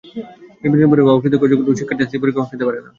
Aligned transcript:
নির্বাচনী 0.61 0.87
পরীক্ষায় 0.91 1.15
অকৃতকার্য 1.17 1.53
কোনো 1.57 1.77
শিক্ষার্থী 1.79 2.03
এসএসসি 2.03 2.21
পরীক্ষায় 2.21 2.41
অংশ 2.43 2.49
নিতে 2.53 2.67
পারে 2.67 2.79
না। 2.83 2.89